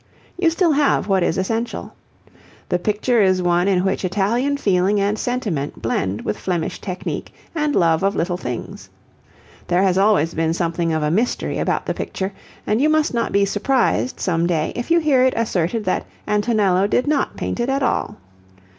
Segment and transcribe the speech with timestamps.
[0.35, 1.93] You still have what is essential.
[2.69, 7.75] The picture is one in which Italian feeling and sentiment blend with Flemish technique and
[7.75, 8.89] love of little things.
[9.67, 12.33] There has always been something of a mystery about the picture,
[12.65, 16.87] and you must not be surprised some day if you hear it asserted that Antonello
[16.87, 18.17] did not paint it at all.